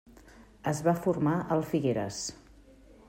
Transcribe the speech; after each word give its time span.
Es 0.71 0.79
va 0.87 0.95
formar 1.03 1.35
al 1.57 1.61
Figueres. 1.75 2.19